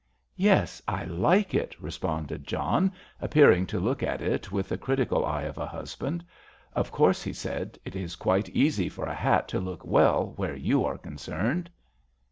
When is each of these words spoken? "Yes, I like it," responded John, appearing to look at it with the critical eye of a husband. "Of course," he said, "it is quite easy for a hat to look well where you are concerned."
"Yes, 0.37 0.81
I 0.87 1.03
like 1.03 1.53
it," 1.53 1.79
responded 1.79 2.47
John, 2.47 2.91
appearing 3.21 3.67
to 3.67 3.79
look 3.79 4.01
at 4.01 4.19
it 4.19 4.51
with 4.51 4.67
the 4.67 4.77
critical 4.79 5.23
eye 5.23 5.43
of 5.43 5.59
a 5.59 5.67
husband. 5.67 6.25
"Of 6.73 6.91
course," 6.91 7.21
he 7.21 7.33
said, 7.33 7.77
"it 7.85 7.95
is 7.95 8.15
quite 8.15 8.49
easy 8.49 8.89
for 8.89 9.05
a 9.05 9.13
hat 9.13 9.47
to 9.49 9.59
look 9.59 9.85
well 9.85 10.33
where 10.37 10.55
you 10.55 10.83
are 10.85 10.97
concerned." 10.97 11.69